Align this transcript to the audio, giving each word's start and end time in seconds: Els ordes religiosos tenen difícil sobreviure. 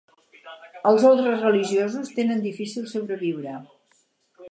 Els 0.91 1.05
ordes 1.09 1.45
religiosos 1.45 2.11
tenen 2.19 2.43
difícil 2.49 2.91
sobreviure. 2.97 3.59